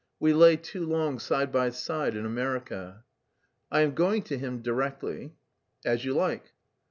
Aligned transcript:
We 0.19 0.33
lay 0.33 0.57
too 0.57 0.83
long 0.83 1.19
side 1.19 1.51
by 1.51 1.69
side 1.69 2.15
in 2.15 2.25
America." 2.25 3.03
"I 3.69 3.81
am 3.81 3.93
going 3.93 4.23
to 4.23 4.37
him 4.39 4.63
directly." 4.63 5.35
"As 5.85 6.03
you 6.05 6.15
like." 6.15 6.55